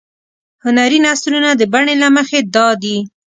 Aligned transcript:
هنري 0.63 0.99
نثرونه 1.05 1.49
د 1.55 1.61
بڼې 1.73 1.95
له 2.01 2.07
مخې 2.15 2.39
دادي. 2.55 2.97